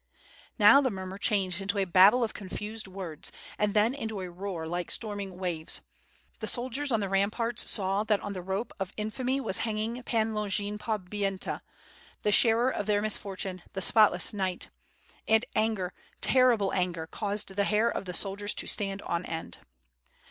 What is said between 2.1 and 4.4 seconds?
of confused words, and then into a